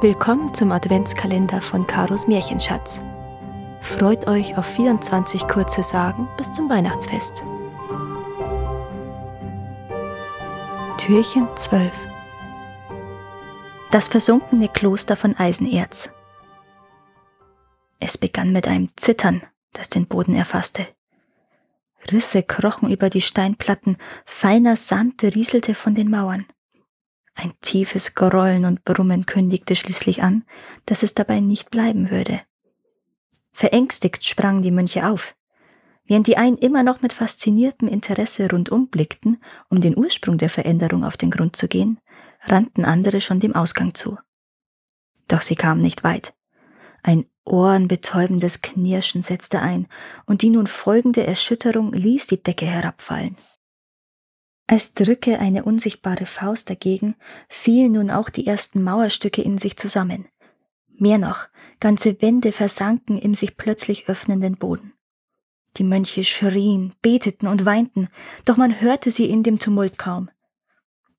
[0.00, 3.02] Willkommen zum Adventskalender von Karos Märchenschatz.
[3.80, 7.42] Freut euch auf 24 kurze Sagen bis zum Weihnachtsfest.
[10.98, 11.90] Türchen 12
[13.90, 16.12] Das versunkene Kloster von Eisenerz.
[17.98, 19.42] Es begann mit einem Zittern,
[19.72, 20.86] das den Boden erfasste.
[22.12, 26.46] Risse krochen über die Steinplatten, feiner Sand rieselte von den Mauern.
[27.40, 30.42] Ein tiefes Grollen und Brummen kündigte schließlich an,
[30.86, 32.40] dass es dabei nicht bleiben würde.
[33.52, 35.36] Verängstigt sprangen die Mönche auf.
[36.04, 41.04] Während die einen immer noch mit fasziniertem Interesse rundum blickten, um den Ursprung der Veränderung
[41.04, 42.00] auf den Grund zu gehen,
[42.42, 44.18] rannten andere schon dem Ausgang zu.
[45.28, 46.34] Doch sie kamen nicht weit.
[47.04, 49.86] Ein ohrenbetäubendes Knirschen setzte ein,
[50.26, 53.36] und die nun folgende Erschütterung ließ die Decke herabfallen.
[54.70, 57.16] Als drücke eine unsichtbare Faust dagegen,
[57.48, 60.28] fielen nun auch die ersten Mauerstücke in sich zusammen.
[60.98, 61.48] Mehr noch,
[61.80, 64.92] ganze Wände versanken im sich plötzlich öffnenden Boden.
[65.78, 68.08] Die Mönche schrien, beteten und weinten,
[68.44, 70.28] doch man hörte sie in dem Tumult kaum.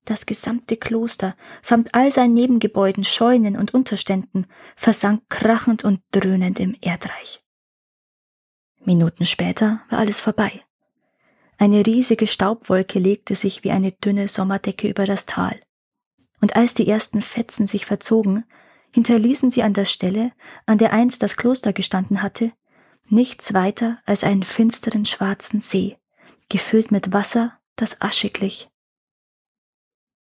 [0.04, 6.76] Das gesamte Kloster, samt all seinen Nebengebäuden, Scheunen und Unterständen, versank krachend und dröhnend im
[6.80, 7.42] Erdreich.
[8.84, 10.62] Minuten später war alles vorbei.
[11.60, 15.60] Eine riesige Staubwolke legte sich wie eine dünne Sommerdecke über das Tal.
[16.40, 18.44] Und als die ersten Fetzen sich verzogen,
[18.94, 20.32] hinterließen sie an der Stelle,
[20.64, 22.52] an der einst das Kloster gestanden hatte,
[23.10, 25.98] nichts weiter als einen finsteren schwarzen See,
[26.48, 28.70] gefüllt mit Wasser, das aschig glich.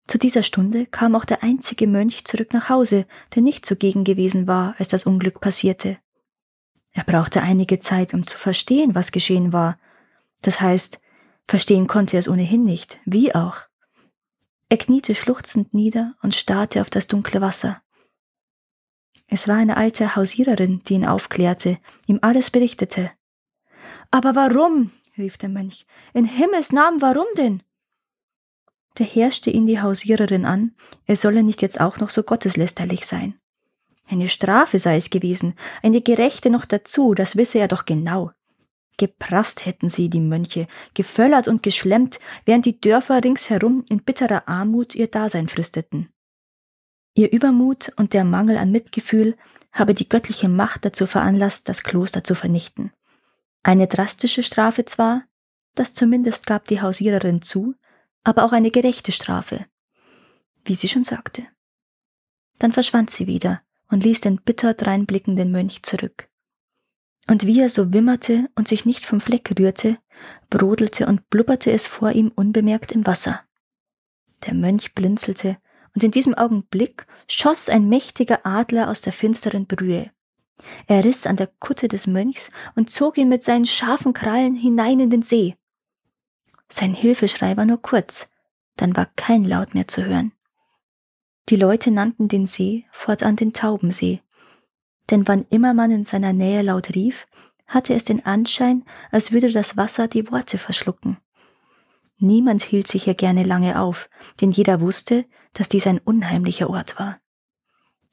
[0.07, 3.05] Zu dieser Stunde kam auch der einzige Mönch zurück nach Hause,
[3.35, 5.97] der nicht zugegen gewesen war, als das Unglück passierte.
[6.93, 9.77] Er brauchte einige Zeit, um zu verstehen, was geschehen war.
[10.41, 11.01] Das heißt,
[11.47, 13.61] Verstehen konnte er es ohnehin nicht, wie auch.
[14.69, 17.81] Er kniete schluchzend nieder und starrte auf das dunkle Wasser.
[19.27, 23.11] Es war eine alte Hausiererin, die ihn aufklärte, ihm alles berichtete.
[24.11, 24.91] Aber warum?
[25.17, 25.85] rief der Mönch.
[26.13, 27.63] In Himmels Namen, warum denn?
[28.95, 30.75] Da herrschte ihn die Hausiererin an,
[31.05, 33.39] er solle nicht jetzt auch noch so gotteslästerlich sein.
[34.09, 38.31] Eine Strafe sei es gewesen, eine gerechte noch dazu, das wisse er doch genau.
[38.97, 44.95] Geprasst hätten sie, die Mönche, geföllert und geschlemmt, während die Dörfer ringsherum in bitterer Armut
[44.95, 46.09] ihr Dasein fristeten.
[47.13, 49.35] Ihr Übermut und der Mangel an Mitgefühl
[49.71, 52.91] habe die göttliche Macht dazu veranlasst, das Kloster zu vernichten.
[53.63, 55.23] Eine drastische Strafe zwar,
[55.75, 57.75] das zumindest gab die Hausiererin zu,
[58.23, 59.65] aber auch eine gerechte Strafe,
[60.65, 61.45] wie sie schon sagte.
[62.59, 66.26] Dann verschwand sie wieder und ließ den bitter dreinblickenden Mönch zurück.
[67.27, 69.97] Und wie er so wimmerte und sich nicht vom Fleck rührte,
[70.49, 73.41] brodelte und blubberte es vor ihm unbemerkt im Wasser.
[74.45, 75.57] Der Mönch blinzelte,
[75.93, 80.11] und in diesem Augenblick schoss ein mächtiger Adler aus der finsteren Brühe.
[80.85, 84.99] Er riss an der Kutte des Mönchs und zog ihn mit seinen scharfen Krallen hinein
[84.99, 85.55] in den See.
[86.69, 88.31] Sein Hilfeschrei war nur kurz,
[88.75, 90.33] dann war kein Laut mehr zu hören.
[91.49, 94.21] Die Leute nannten den See fortan den Taubensee,
[95.09, 97.27] denn wann immer man in seiner Nähe laut rief,
[97.65, 101.17] hatte es den Anschein, als würde das Wasser die Worte verschlucken.
[102.19, 104.09] Niemand hielt sich hier gerne lange auf,
[104.41, 107.19] denn jeder wusste, dass dies ein unheimlicher Ort war.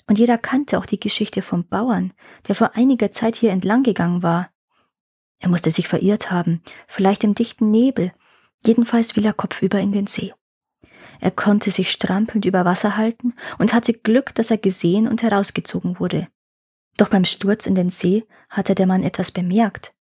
[0.06, 2.12] Und jeder kannte auch die Geschichte vom Bauern,
[2.46, 4.50] der vor einiger Zeit hier entlang gegangen war.
[5.38, 8.12] Er musste sich verirrt haben, vielleicht im dichten Nebel,
[8.66, 10.34] jedenfalls fiel er kopfüber in den See.
[11.20, 15.98] Er konnte sich strampelnd über Wasser halten und hatte Glück, dass er gesehen und herausgezogen
[15.98, 16.28] wurde.
[16.96, 19.94] Doch beim Sturz in den See hatte der Mann etwas bemerkt.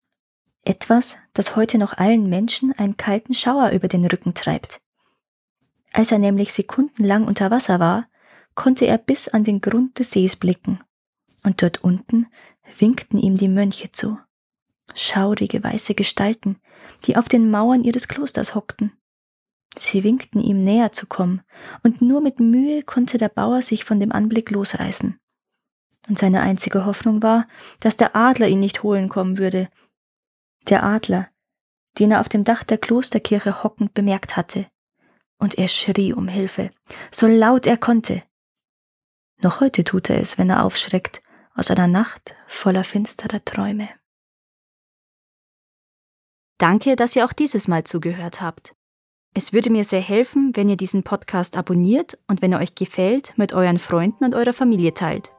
[0.64, 4.80] Etwas, das heute noch allen Menschen einen kalten Schauer über den Rücken treibt.
[5.92, 8.08] Als er nämlich sekundenlang unter Wasser war,
[8.54, 10.80] konnte er bis an den Grund des Sees blicken.
[11.42, 12.26] Und dort unten
[12.78, 14.19] winkten ihm die Mönche zu.
[14.94, 16.56] Schaurige weiße Gestalten,
[17.06, 18.92] die auf den Mauern ihres Klosters hockten.
[19.76, 21.41] Sie winkten ihm näher zu kommen,
[21.82, 25.18] und nur mit Mühe konnte der Bauer sich von dem Anblick losreißen
[26.09, 27.47] und seine einzige Hoffnung war,
[27.81, 29.69] dass der Adler ihn nicht holen kommen würde.
[30.69, 31.28] Der Adler,
[31.99, 34.66] den er auf dem Dach der Klosterkirche hockend bemerkt hatte.
[35.39, 36.71] Und er schrie um Hilfe,
[37.10, 38.22] so laut er konnte.
[39.41, 41.21] Noch heute tut er es, wenn er aufschreckt
[41.54, 43.89] aus einer Nacht voller finsterer Träume.
[46.59, 48.75] Danke, dass ihr auch dieses Mal zugehört habt.
[49.34, 53.37] Es würde mir sehr helfen, wenn ihr diesen Podcast abonniert und wenn er euch gefällt,
[53.37, 55.33] mit euren Freunden und eurer Familie teilt.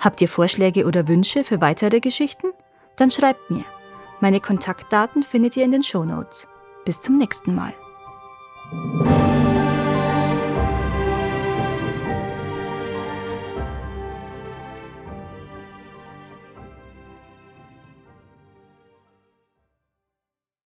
[0.00, 2.48] Habt ihr Vorschläge oder Wünsche für weitere Geschichten?
[2.96, 3.64] Dann schreibt mir.
[4.20, 6.48] Meine Kontaktdaten findet ihr in den Show Notes.
[6.84, 7.74] Bis zum nächsten Mal.